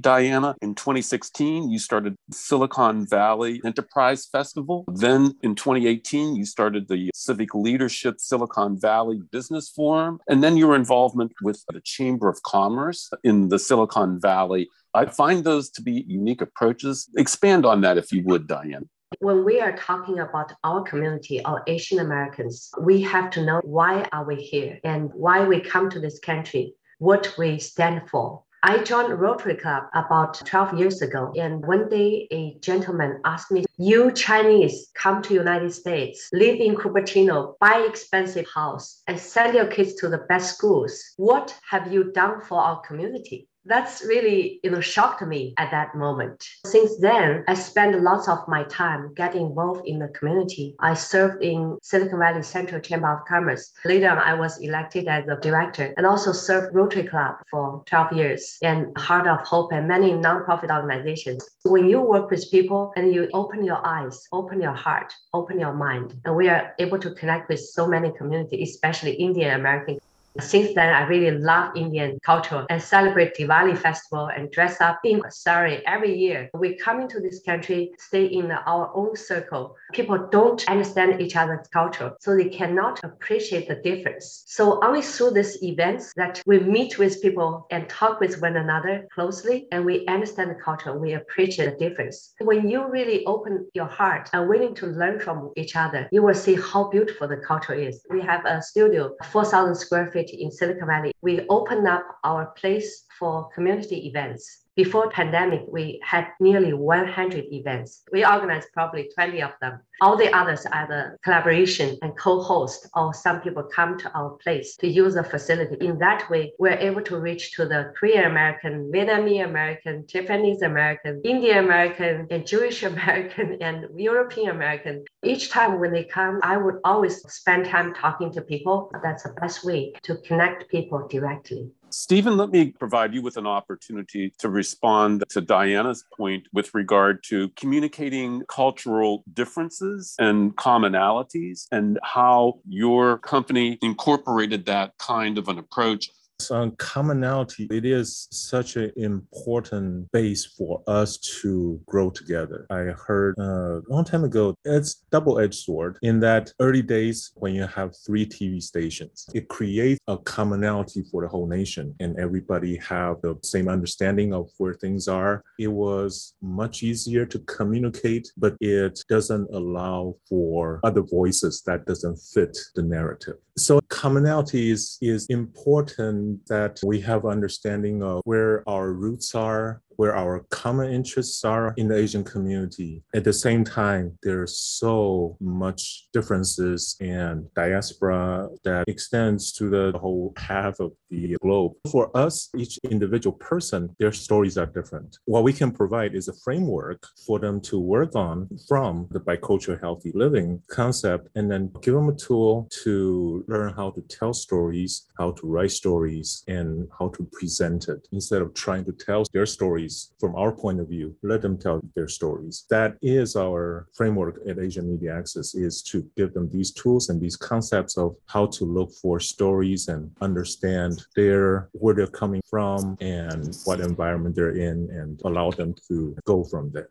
Diana, 0.00 0.56
in 0.60 0.74
2016, 0.74 1.70
you 1.70 1.78
started 1.78 2.16
Silicon 2.32 3.06
Valley 3.06 3.62
Enterprise 3.64 4.26
Festival. 4.26 4.84
Then 4.88 5.32
in 5.42 5.54
2018, 5.54 6.34
you 6.34 6.44
started 6.44 6.88
the 6.88 7.10
Civic 7.14 7.54
Leadership 7.54 8.16
Silicon 8.18 8.78
Valley 8.78 9.22
Business 9.30 9.70
Forum. 9.70 10.18
And 10.28 10.42
then 10.42 10.56
your 10.56 10.74
involvement 10.74 11.32
with 11.40 11.64
the 11.68 11.80
Chamber 11.82 12.28
of 12.28 12.42
Commerce 12.42 13.10
in 13.22 13.48
the 13.48 13.58
Silicon 13.60 14.20
Valley. 14.20 14.68
I 14.92 15.06
find 15.06 15.44
those 15.44 15.70
to 15.70 15.82
be 15.82 16.04
unique 16.06 16.42
approaches. 16.42 17.08
Expand 17.16 17.64
on 17.64 17.80
that 17.82 17.96
if 17.96 18.12
you 18.12 18.22
would, 18.24 18.48
Diane. 18.48 18.88
When 19.20 19.44
we 19.44 19.60
are 19.60 19.74
talking 19.76 20.18
about 20.18 20.52
our 20.62 20.82
community, 20.82 21.42
our 21.44 21.62
Asian 21.66 22.00
Americans, 22.00 22.70
we 22.80 23.00
have 23.02 23.30
to 23.30 23.44
know 23.44 23.60
why 23.64 24.06
are 24.12 24.24
we 24.24 24.36
here 24.36 24.78
and 24.84 25.10
why 25.14 25.42
we 25.42 25.60
come 25.60 25.88
to 25.90 26.00
this 26.00 26.18
country, 26.18 26.74
what 26.98 27.34
we 27.38 27.58
stand 27.58 28.10
for. 28.10 28.42
I 28.62 28.82
joined 28.82 29.18
Rotary 29.18 29.54
Club 29.54 29.84
about 29.94 30.34
12 30.44 30.78
years 30.78 31.00
ago. 31.00 31.32
And 31.38 31.64
one 31.66 31.88
day 31.88 32.28
a 32.30 32.58
gentleman 32.60 33.20
asked 33.24 33.50
me, 33.50 33.64
you 33.78 34.12
Chinese 34.12 34.90
come 34.94 35.22
to 35.22 35.34
United 35.34 35.72
States, 35.72 36.28
live 36.32 36.60
in 36.60 36.74
Cupertino, 36.74 37.54
buy 37.58 37.86
expensive 37.88 38.46
house 38.52 39.02
and 39.06 39.18
send 39.18 39.54
your 39.54 39.66
kids 39.66 39.94
to 39.94 40.08
the 40.08 40.26
best 40.28 40.56
schools. 40.56 41.02
What 41.16 41.56
have 41.70 41.92
you 41.92 42.12
done 42.12 42.40
for 42.42 42.60
our 42.60 42.80
community? 42.80 43.48
That's 43.66 44.02
really 44.04 44.60
you 44.62 44.70
know 44.70 44.80
shocked 44.80 45.22
me 45.22 45.54
at 45.58 45.70
that 45.70 45.94
moment. 45.94 46.46
Since 46.64 46.98
then 46.98 47.44
i 47.48 47.54
spent 47.54 48.00
lots 48.02 48.28
of 48.28 48.46
my 48.48 48.64
time 48.64 49.12
getting 49.14 49.46
involved 49.46 49.86
in 49.86 49.98
the 49.98 50.08
community. 50.08 50.74
I 50.80 50.94
served 50.94 51.42
in 51.42 51.78
silicon 51.82 52.18
valley 52.18 52.42
central 52.42 52.80
chamber 52.80 53.12
of 53.12 53.26
commerce. 53.26 53.72
Later 53.84 54.10
on 54.10 54.18
i 54.18 54.34
was 54.34 54.58
elected 54.58 55.08
as 55.08 55.26
a 55.28 55.36
director 55.36 55.92
and 55.96 56.06
also 56.06 56.32
served 56.32 56.74
rotary 56.74 57.04
club 57.04 57.36
for 57.50 57.82
12 57.86 58.12
years 58.12 58.58
and 58.62 58.96
heart 58.96 59.26
of 59.26 59.46
hope 59.46 59.72
and 59.72 59.88
many 59.88 60.12
nonprofit 60.12 60.70
organizations. 60.70 61.46
When 61.64 61.88
you 61.88 62.00
work 62.00 62.30
with 62.30 62.50
people 62.50 62.92
and 62.96 63.12
you 63.12 63.28
open 63.32 63.64
your 63.64 63.84
eyes 63.86 64.26
open 64.32 64.60
your 64.60 64.72
heart 64.72 65.12
open 65.32 65.58
your 65.58 65.72
mind 65.72 66.14
and 66.24 66.34
we 66.36 66.48
are 66.48 66.74
able 66.78 66.98
to 66.98 67.10
connect 67.14 67.48
with 67.48 67.60
so 67.60 67.86
many 67.86 68.12
communities 68.16 68.70
especially 68.70 69.12
indian 69.14 69.60
american 69.60 69.98
Since 70.40 70.74
then, 70.74 70.92
I 70.92 71.06
really 71.06 71.38
love 71.38 71.76
Indian 71.76 72.18
culture 72.22 72.66
and 72.68 72.82
celebrate 72.82 73.34
Diwali 73.36 73.76
festival 73.76 74.26
and 74.26 74.50
dress 74.50 74.80
up 74.80 75.00
in 75.04 75.22
sari 75.30 75.82
every 75.86 76.16
year. 76.16 76.50
We 76.54 76.76
come 76.76 77.00
into 77.00 77.20
this 77.20 77.40
country, 77.40 77.92
stay 77.98 78.26
in 78.26 78.50
our 78.50 78.92
own 78.94 79.16
circle. 79.16 79.76
People 79.92 80.28
don't 80.30 80.68
understand 80.68 81.20
each 81.20 81.36
other's 81.36 81.66
culture, 81.68 82.12
so 82.20 82.36
they 82.36 82.50
cannot 82.50 83.02
appreciate 83.02 83.66
the 83.66 83.76
difference. 83.76 84.44
So 84.46 84.84
only 84.84 85.00
through 85.00 85.32
these 85.32 85.62
events 85.62 86.12
that 86.16 86.42
we 86.46 86.60
meet 86.60 86.98
with 86.98 87.22
people 87.22 87.66
and 87.70 87.88
talk 87.88 88.20
with 88.20 88.40
one 88.42 88.56
another 88.56 89.08
closely, 89.14 89.68
and 89.72 89.84
we 89.86 90.06
understand 90.06 90.50
the 90.50 90.62
culture, 90.62 90.96
we 90.98 91.14
appreciate 91.14 91.78
the 91.78 91.88
difference. 91.88 92.34
When 92.40 92.68
you 92.68 92.86
really 92.86 93.24
open 93.24 93.66
your 93.74 93.86
heart 93.86 94.28
and 94.34 94.48
willing 94.48 94.74
to 94.76 94.86
learn 94.86 95.18
from 95.18 95.52
each 95.56 95.76
other, 95.76 96.08
you 96.12 96.22
will 96.22 96.34
see 96.34 96.56
how 96.56 96.88
beautiful 96.88 97.26
the 97.26 97.38
culture 97.38 97.74
is. 97.74 98.04
We 98.10 98.20
have 98.20 98.44
a 98.44 98.60
studio, 98.60 99.16
4,000 99.30 99.74
square 99.74 100.10
feet 100.12 100.25
in 100.32 100.50
Silicon 100.50 100.86
Valley. 100.86 101.12
We 101.22 101.46
open 101.48 101.86
up 101.86 102.04
our 102.24 102.46
place 102.46 103.04
for 103.18 103.48
community 103.54 104.06
events 104.06 104.66
before 104.76 105.08
pandemic, 105.08 105.62
we 105.68 105.98
had 106.04 106.28
nearly 106.38 106.74
100 106.74 107.46
events. 107.50 108.02
We 108.12 108.26
organized 108.26 108.68
probably 108.74 109.08
20 109.14 109.42
of 109.42 109.52
them. 109.62 109.80
All 110.02 110.18
the 110.18 110.30
others 110.36 110.66
are 110.66 110.86
the 110.86 111.16
collaboration 111.24 111.96
and 112.02 112.14
co-host, 112.18 112.86
or 112.94 113.14
some 113.14 113.40
people 113.40 113.62
come 113.62 113.98
to 113.98 114.12
our 114.12 114.36
place 114.44 114.76
to 114.76 114.86
use 114.86 115.14
the 115.14 115.24
facility. 115.24 115.76
In 115.80 115.98
that 116.00 116.28
way, 116.28 116.52
we're 116.58 116.76
able 116.76 117.00
to 117.04 117.18
reach 117.18 117.52
to 117.52 117.64
the 117.64 117.94
Korean 117.98 118.26
American, 118.30 118.92
Vietnamese 118.92 119.46
American, 119.46 120.06
Japanese 120.06 120.60
American, 120.60 121.22
Indian 121.24 121.64
American, 121.64 122.26
and 122.30 122.46
Jewish 122.46 122.82
American, 122.92 123.56
and 123.62 123.86
European 123.98 124.50
American. 124.50 125.06
Each 125.24 125.48
time 125.48 125.80
when 125.80 125.92
they 125.92 126.04
come, 126.04 126.38
I 126.42 126.58
would 126.58 126.80
always 126.84 127.22
spend 127.32 127.64
time 127.64 127.94
talking 127.94 128.30
to 128.32 128.42
people. 128.42 128.90
That's 129.02 129.22
the 129.22 129.32
best 129.40 129.64
way 129.64 129.94
to 130.02 130.16
connect 130.18 130.68
people 130.68 131.08
directly. 131.08 131.70
Stephen, 131.98 132.36
let 132.36 132.50
me 132.50 132.72
provide 132.72 133.14
you 133.14 133.22
with 133.22 133.38
an 133.38 133.46
opportunity 133.46 134.30
to 134.38 134.50
respond 134.50 135.24
to 135.30 135.40
Diana's 135.40 136.04
point 136.14 136.46
with 136.52 136.74
regard 136.74 137.24
to 137.24 137.48
communicating 137.56 138.42
cultural 138.50 139.24
differences 139.32 140.14
and 140.18 140.54
commonalities 140.56 141.66
and 141.72 141.98
how 142.02 142.60
your 142.68 143.16
company 143.16 143.78
incorporated 143.80 144.66
that 144.66 144.92
kind 144.98 145.38
of 145.38 145.48
an 145.48 145.58
approach 145.58 146.10
on 146.50 146.76
commonality, 146.76 147.66
it 147.70 147.84
is 147.84 148.28
such 148.30 148.76
an 148.76 148.92
important 148.96 150.10
base 150.12 150.44
for 150.44 150.82
us 150.86 151.16
to 151.16 151.80
grow 151.86 152.10
together. 152.10 152.66
I 152.70 152.92
heard 153.06 153.34
uh, 153.38 153.80
a 153.80 153.82
long 153.88 154.04
time 154.04 154.24
ago, 154.24 154.54
it's 154.64 155.04
double-edged 155.10 155.54
sword 155.54 155.98
in 156.02 156.20
that 156.20 156.52
early 156.60 156.82
days 156.82 157.32
when 157.36 157.54
you 157.54 157.66
have 157.66 157.94
three 158.04 158.26
TV 158.26 158.62
stations, 158.62 159.26
it 159.34 159.48
creates 159.48 160.00
a 160.08 160.18
commonality 160.18 161.04
for 161.10 161.22
the 161.22 161.28
whole 161.28 161.46
nation 161.46 161.94
and 162.00 162.18
everybody 162.18 162.76
have 162.76 163.20
the 163.22 163.36
same 163.42 163.68
understanding 163.68 164.32
of 164.32 164.50
where 164.58 164.74
things 164.74 165.08
are. 165.08 165.42
It 165.58 165.68
was 165.68 166.34
much 166.42 166.82
easier 166.82 167.24
to 167.26 167.38
communicate, 167.40 168.30
but 168.36 168.56
it 168.60 169.02
doesn't 169.08 169.48
allow 169.52 170.16
for 170.28 170.80
other 170.84 171.02
voices 171.02 171.62
that 171.66 171.86
doesn't 171.86 172.16
fit 172.16 172.56
the 172.74 172.82
narrative. 172.82 173.36
So 173.58 173.80
commonality 173.88 174.70
is, 174.70 174.98
is 175.00 175.26
important 175.26 176.25
that 176.48 176.80
we 176.84 177.00
have 177.00 177.24
understanding 177.24 178.02
of 178.02 178.20
where 178.24 178.68
our 178.68 178.92
roots 178.92 179.34
are, 179.34 179.82
where 179.96 180.16
our 180.16 180.44
common 180.50 180.92
interests 180.92 181.44
are 181.44 181.74
in 181.76 181.88
the 181.88 181.96
Asian 181.96 182.24
community. 182.24 183.02
At 183.14 183.24
the 183.24 183.32
same 183.32 183.64
time, 183.64 184.18
there's 184.22 184.56
so 184.56 185.36
much 185.40 186.08
differences 186.12 186.96
and 187.00 187.46
diaspora 187.54 188.48
that 188.64 188.88
extends 188.88 189.52
to 189.54 189.70
the 189.70 189.98
whole 189.98 190.32
half 190.36 190.80
of 190.80 190.92
the 191.10 191.36
globe. 191.42 191.72
For 191.90 192.16
us, 192.16 192.50
each 192.56 192.78
individual 192.90 193.36
person, 193.36 193.94
their 193.98 194.12
stories 194.12 194.58
are 194.58 194.66
different. 194.66 195.18
What 195.24 195.44
we 195.44 195.52
can 195.52 195.70
provide 195.70 196.14
is 196.14 196.28
a 196.28 196.34
framework 196.44 197.06
for 197.26 197.38
them 197.38 197.60
to 197.62 197.78
work 197.78 198.14
on 198.14 198.48
from 198.68 199.08
the 199.10 199.20
bicultural 199.20 199.80
healthy 199.80 200.12
living 200.14 200.62
concept 200.68 201.28
and 201.34 201.50
then 201.50 201.72
give 201.82 201.94
them 201.94 202.08
a 202.08 202.14
tool 202.14 202.68
to 202.82 203.44
learn 203.48 203.72
how 203.74 203.90
to 203.90 204.00
tell 204.02 204.32
stories, 204.32 205.06
how 205.18 205.32
to 205.32 205.46
write 205.46 205.70
stories, 205.70 206.44
and 206.48 206.88
how 206.98 207.08
to 207.08 207.28
present 207.32 207.88
it 207.88 208.06
instead 208.12 208.42
of 208.42 208.54
trying 208.54 208.84
to 208.84 208.92
tell 208.92 209.24
their 209.32 209.46
stories 209.46 209.85
stories 209.88 210.14
from 210.18 210.34
our 210.36 210.52
point 210.52 210.80
of 210.80 210.88
view. 210.88 211.14
Let 211.22 211.42
them 211.42 211.58
tell 211.58 211.80
their 211.94 212.08
stories. 212.08 212.64
That 212.70 212.96
is 213.02 213.36
our 213.36 213.86
framework 213.94 214.40
at 214.48 214.58
Asian 214.58 214.90
Media 214.90 215.16
Access 215.16 215.54
is 215.54 215.82
to 215.90 216.04
give 216.16 216.32
them 216.34 216.48
these 216.50 216.72
tools 216.72 217.08
and 217.10 217.20
these 217.20 217.36
concepts 217.36 217.96
of 217.98 218.16
how 218.26 218.46
to 218.46 218.64
look 218.64 218.92
for 218.92 219.20
stories 219.20 219.88
and 219.88 220.10
understand 220.20 221.04
their 221.14 221.68
where 221.72 221.94
they're 221.94 222.18
coming 222.22 222.42
from 222.48 222.96
and 223.00 223.56
what 223.64 223.80
environment 223.80 224.34
they're 224.34 224.56
in 224.56 224.88
and 224.90 225.20
allow 225.24 225.50
them 225.50 225.74
to 225.88 226.16
go 226.24 226.44
from 226.44 226.70
there. 226.72 226.88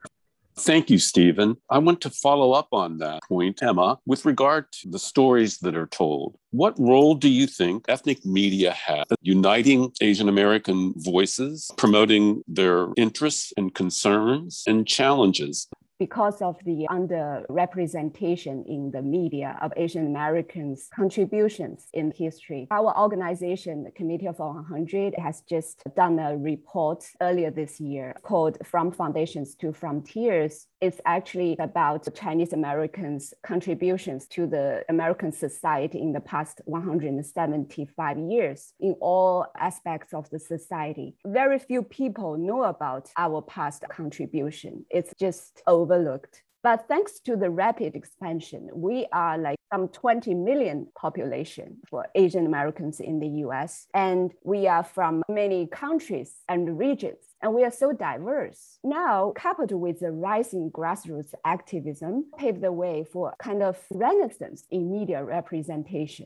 Thank 0.57 0.89
you, 0.89 0.99
Stephen. 0.99 1.57
I 1.69 1.79
want 1.79 1.99
to 2.01 2.09
follow 2.09 2.53
up 2.53 2.69
on 2.71 2.97
that 2.99 3.23
point, 3.23 3.61
Emma, 3.61 3.99
with 4.05 4.23
regard 4.23 4.71
to 4.73 4.89
the 4.89 4.99
stories 4.99 5.57
that 5.59 5.75
are 5.75 5.87
told. 5.87 6.37
What 6.51 6.79
role 6.79 7.15
do 7.15 7.27
you 7.27 7.45
think 7.45 7.85
ethnic 7.89 8.25
media 8.25 8.71
have 8.71 9.05
uniting 9.21 9.91
Asian 10.01 10.29
American 10.29 10.93
voices, 10.95 11.69
promoting 11.77 12.41
their 12.47 12.87
interests 12.95 13.51
and 13.57 13.75
concerns 13.75 14.63
and 14.65 14.87
challenges? 14.87 15.67
Because 15.99 16.41
of 16.41 16.57
the 16.65 16.87
underrepresentation 16.89 18.65
in 18.67 18.91
the 18.91 19.01
media 19.01 19.57
of 19.61 19.71
Asian 19.77 20.07
Americans' 20.07 20.89
contributions 20.93 21.87
in 21.93 22.11
history. 22.11 22.67
Our 22.71 22.97
organization, 22.97 23.83
the 23.83 23.91
Committee 23.91 24.27
of 24.27 24.39
100, 24.39 25.15
has 25.17 25.41
just 25.41 25.83
done 25.95 26.19
a 26.19 26.35
report 26.37 27.05
earlier 27.21 27.51
this 27.51 27.79
year 27.79 28.15
called 28.23 28.57
From 28.65 28.91
Foundations 28.91 29.55
to 29.55 29.71
Frontiers. 29.71 30.67
It's 30.81 30.99
actually 31.05 31.55
about 31.59 32.13
Chinese 32.13 32.53
Americans' 32.53 33.33
contributions 33.43 34.27
to 34.27 34.45
the 34.47 34.83
American 34.89 35.31
society 35.31 36.01
in 36.01 36.11
the 36.11 36.19
past 36.19 36.61
175 36.65 38.17
years 38.17 38.73
in 38.79 38.95
all 38.99 39.45
aspects 39.57 40.13
of 40.13 40.29
the 40.29 40.39
society. 40.39 41.15
Very 41.25 41.59
few 41.59 41.81
people 41.81 42.37
know 42.37 42.63
about 42.63 43.09
our 43.17 43.41
past 43.41 43.83
contribution. 43.89 44.85
It's 44.89 45.13
just 45.19 45.61
over 45.67 45.84
overlooked. 45.85 46.41
But 46.63 46.87
thanks 46.87 47.19
to 47.25 47.35
the 47.35 47.51
rapid 47.51 47.95
expansion, 47.95 48.69
we 48.73 49.05
are 49.11 49.37
like 49.37 49.59
some 49.71 49.87
20 49.87 50.33
million 50.33 50.87
population 50.99 51.77
for 51.87 52.07
Asian 52.15 52.47
Americans 52.47 52.99
in 52.99 53.19
the 53.19 53.31
US. 53.45 53.85
And 53.93 54.33
we 54.43 54.67
are 54.67 54.83
from 54.83 55.21
many 55.29 55.67
countries 55.67 56.31
and 56.49 56.79
regions. 56.79 57.21
And 57.43 57.53
we 57.53 57.63
are 57.63 57.75
so 57.83 57.91
diverse. 57.91 58.79
Now, 58.83 59.31
coupled 59.35 59.73
with 59.73 59.99
the 59.99 60.11
rising 60.11 60.71
grassroots 60.71 61.33
activism, 61.45 62.31
paved 62.39 62.61
the 62.61 62.71
way 62.71 63.05
for 63.13 63.35
kind 63.37 63.61
of 63.61 63.77
renaissance 63.91 64.63
in 64.71 64.91
media 64.91 65.23
representation. 65.23 66.25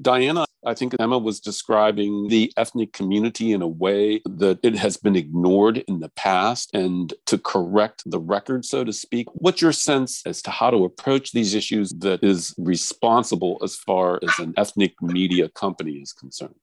Diana, 0.00 0.44
I 0.64 0.74
think 0.74 0.94
Emma 1.00 1.18
was 1.18 1.40
describing 1.40 2.28
the 2.28 2.52
ethnic 2.56 2.92
community 2.92 3.52
in 3.52 3.62
a 3.62 3.68
way 3.68 4.22
that 4.24 4.60
it 4.62 4.76
has 4.76 4.96
been 4.96 5.16
ignored 5.16 5.78
in 5.88 5.98
the 5.98 6.10
past 6.10 6.70
and 6.72 7.12
to 7.26 7.36
correct 7.36 8.04
the 8.06 8.20
record, 8.20 8.64
so 8.64 8.84
to 8.84 8.92
speak. 8.92 9.26
What's 9.32 9.60
your 9.60 9.72
sense 9.72 10.22
as 10.24 10.40
to 10.42 10.50
how 10.50 10.70
to 10.70 10.84
approach 10.84 11.32
these 11.32 11.54
issues 11.54 11.90
that 11.98 12.22
is 12.22 12.54
responsible 12.58 13.58
as 13.64 13.74
far 13.74 14.20
as 14.22 14.38
an 14.38 14.54
ethnic 14.56 14.94
media 15.02 15.48
company 15.48 15.94
is 15.94 16.12
concerned? 16.12 16.54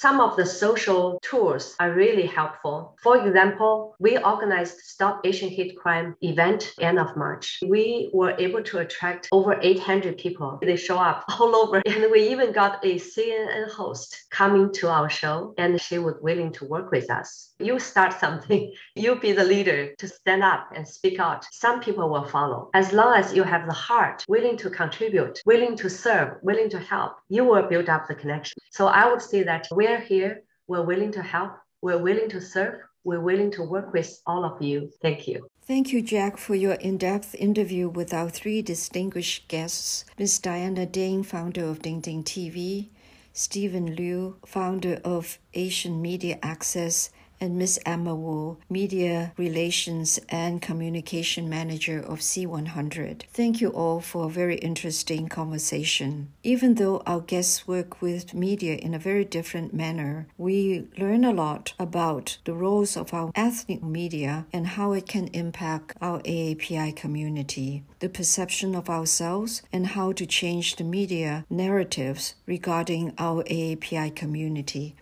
Some 0.00 0.20
of 0.20 0.36
the 0.36 0.46
social 0.46 1.18
tools 1.22 1.74
are 1.80 1.90
really 1.90 2.24
helpful. 2.24 2.96
For 3.02 3.26
example, 3.26 3.96
we 3.98 4.16
organized 4.16 4.78
Stop 4.78 5.22
Asian 5.24 5.48
Hate 5.48 5.76
Crime 5.76 6.14
event 6.22 6.72
end 6.80 7.00
of 7.00 7.16
March. 7.16 7.58
We 7.66 8.08
were 8.12 8.36
able 8.38 8.62
to 8.62 8.78
attract 8.78 9.28
over 9.32 9.58
800 9.60 10.16
people. 10.16 10.60
They 10.62 10.76
show 10.76 10.98
up 10.98 11.24
all 11.40 11.56
over, 11.56 11.82
and 11.84 12.12
we 12.12 12.28
even 12.28 12.52
got 12.52 12.84
a 12.84 12.94
CNN 12.94 13.72
host 13.72 14.26
coming 14.30 14.72
to 14.74 14.88
our 14.88 15.10
show, 15.10 15.52
and 15.58 15.80
she 15.80 15.98
was 15.98 16.14
willing 16.20 16.52
to 16.52 16.64
work 16.64 16.92
with 16.92 17.10
us. 17.10 17.54
You 17.58 17.80
start 17.80 18.12
something, 18.20 18.72
you 18.94 19.16
be 19.16 19.32
the 19.32 19.42
leader 19.42 19.96
to 19.96 20.06
stand 20.06 20.44
up 20.44 20.68
and 20.76 20.86
speak 20.86 21.18
out. 21.18 21.44
Some 21.50 21.80
people 21.80 22.08
will 22.08 22.28
follow. 22.28 22.70
As 22.72 22.92
long 22.92 23.16
as 23.16 23.34
you 23.34 23.42
have 23.42 23.66
the 23.66 23.80
heart, 23.88 24.24
willing 24.28 24.56
to 24.58 24.70
contribute, 24.70 25.40
willing 25.44 25.74
to 25.78 25.90
serve, 25.90 26.36
willing 26.42 26.70
to 26.70 26.78
help, 26.78 27.16
you 27.28 27.44
will 27.44 27.66
build 27.68 27.88
up 27.88 28.06
the 28.06 28.14
connection. 28.14 28.58
So 28.70 28.86
I 28.86 29.10
would 29.10 29.22
say 29.22 29.42
that 29.42 29.66
we 29.74 29.87
we're 29.88 30.00
here, 30.00 30.42
we're 30.66 30.84
willing 30.84 31.12
to 31.12 31.22
help, 31.22 31.52
we're 31.80 32.02
willing 32.02 32.28
to 32.28 32.40
serve, 32.40 32.80
we're 33.04 33.20
willing 33.20 33.50
to 33.52 33.62
work 33.62 33.92
with 33.94 34.20
all 34.26 34.44
of 34.44 34.60
you. 34.60 34.90
Thank 35.00 35.26
you. 35.26 35.48
Thank 35.62 35.92
you, 35.92 36.02
Jack, 36.02 36.36
for 36.36 36.54
your 36.54 36.74
in 36.74 36.98
depth 36.98 37.34
interview 37.34 37.88
with 37.88 38.12
our 38.12 38.28
three 38.28 38.60
distinguished 38.60 39.48
guests 39.48 40.04
Ms. 40.18 40.40
Diana 40.40 40.84
Ding, 40.84 41.22
founder 41.22 41.64
of 41.64 41.80
Ding 41.80 42.00
Ding 42.00 42.22
TV, 42.22 42.88
Stephen 43.32 43.96
Liu, 43.96 44.36
founder 44.44 45.00
of 45.04 45.38
Asian 45.54 46.02
Media 46.02 46.38
Access, 46.42 47.10
and 47.40 47.56
Miss 47.56 47.78
Emma 47.84 48.14
Wu, 48.14 48.58
Media 48.68 49.32
Relations 49.36 50.18
and 50.28 50.62
Communication 50.62 51.48
Manager 51.48 51.98
of 52.00 52.20
C100. 52.20 53.22
Thank 53.32 53.60
you 53.60 53.68
all 53.70 54.00
for 54.00 54.26
a 54.26 54.30
very 54.30 54.56
interesting 54.56 55.28
conversation. 55.28 56.32
Even 56.42 56.74
though 56.74 57.02
our 57.06 57.20
guests 57.20 57.66
work 57.66 58.00
with 58.02 58.34
media 58.34 58.74
in 58.74 58.94
a 58.94 58.98
very 58.98 59.24
different 59.24 59.72
manner, 59.74 60.26
we 60.36 60.86
learn 60.98 61.24
a 61.24 61.32
lot 61.32 61.74
about 61.78 62.38
the 62.44 62.54
roles 62.54 62.96
of 62.96 63.14
our 63.14 63.30
ethnic 63.34 63.82
media 63.82 64.46
and 64.52 64.66
how 64.68 64.92
it 64.92 65.06
can 65.06 65.28
impact 65.28 65.96
our 66.00 66.20
AAPI 66.20 66.94
community, 66.96 67.84
the 68.00 68.08
perception 68.08 68.74
of 68.74 68.90
ourselves, 68.90 69.62
and 69.72 69.88
how 69.88 70.12
to 70.12 70.26
change 70.26 70.76
the 70.76 70.84
media 70.84 71.44
narratives 71.50 72.34
regarding 72.46 73.12
our 73.18 73.42
AAPI 73.44 74.14
community. 74.14 74.94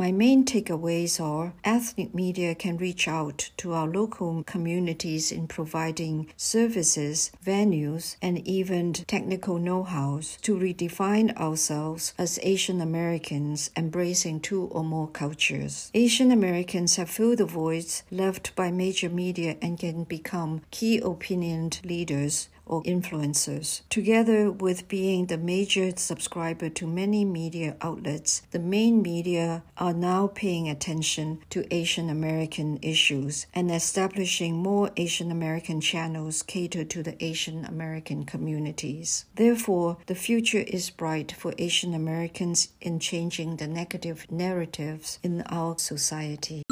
My 0.00 0.12
main 0.12 0.46
takeaways 0.46 1.20
are 1.20 1.52
ethnic 1.62 2.14
media 2.14 2.54
can 2.54 2.78
reach 2.78 3.06
out 3.06 3.50
to 3.58 3.74
our 3.74 3.86
local 3.86 4.42
communities 4.44 5.30
in 5.30 5.46
providing 5.46 6.32
services, 6.38 7.30
venues, 7.44 8.16
and 8.22 8.38
even 8.48 8.94
technical 8.94 9.58
know 9.58 9.82
hows 9.82 10.38
to 10.40 10.56
redefine 10.56 11.36
ourselves 11.36 12.14
as 12.16 12.40
Asian 12.42 12.80
Americans 12.80 13.70
embracing 13.76 14.40
two 14.40 14.64
or 14.72 14.84
more 14.84 15.06
cultures. 15.08 15.90
Asian 15.92 16.32
Americans 16.32 16.96
have 16.96 17.10
filled 17.10 17.36
the 17.36 17.44
voids 17.44 18.02
left 18.10 18.56
by 18.56 18.70
major 18.70 19.10
media 19.10 19.58
and 19.60 19.78
can 19.78 20.04
become 20.04 20.62
key 20.70 20.96
opinion 20.96 21.72
leaders 21.84 22.48
or 22.70 22.82
influencers. 22.84 23.82
Together 23.90 24.50
with 24.50 24.88
being 24.88 25.26
the 25.26 25.36
major 25.36 25.92
subscriber 25.96 26.68
to 26.70 26.86
many 26.86 27.24
media 27.24 27.76
outlets, 27.82 28.42
the 28.52 28.58
main 28.58 29.02
media 29.02 29.62
are 29.76 29.92
now 29.92 30.28
paying 30.28 30.68
attention 30.68 31.40
to 31.50 31.66
Asian 31.74 32.08
American 32.08 32.78
issues 32.80 33.46
and 33.52 33.70
establishing 33.70 34.56
more 34.56 34.90
Asian 34.96 35.32
American 35.32 35.80
channels 35.80 36.42
catered 36.42 36.88
to 36.88 37.02
the 37.02 37.22
Asian 37.22 37.64
American 37.64 38.24
communities. 38.24 39.24
Therefore, 39.34 39.98
the 40.06 40.14
future 40.14 40.64
is 40.66 40.90
bright 40.90 41.32
for 41.32 41.52
Asian 41.58 41.92
Americans 41.92 42.68
in 42.80 43.00
changing 43.00 43.56
the 43.56 43.66
negative 43.66 44.30
narratives 44.30 45.18
in 45.24 45.42
our 45.42 45.76
society. 45.76 46.62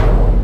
you 0.00 0.39